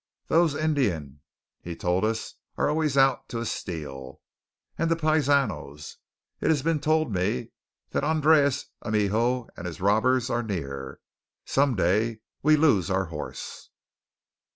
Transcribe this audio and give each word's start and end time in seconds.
"Thos' 0.29 0.55
Indian," 0.55 1.19
he 1.61 1.75
told 1.75 2.03
us, 2.03 2.33
"are 2.57 2.67
always 2.67 2.97
out 2.97 3.29
to 3.29 3.37
essteal; 3.37 4.19
and 4.75 4.89
the 4.89 4.95
paisanos. 4.95 5.97
It 6.39 6.47
has 6.49 6.63
been 6.63 6.79
tole 6.79 7.07
me 7.07 7.51
that 7.91 8.03
Andreas 8.03 8.65
Amijo 8.83 9.47
and 9.55 9.67
his 9.67 9.79
robbers 9.79 10.27
are 10.31 10.41
near. 10.41 10.99
Some 11.45 11.75
day 11.75 12.21
we 12.41 12.55
loose 12.55 12.89
our 12.89 13.05
horse!" 13.13 13.69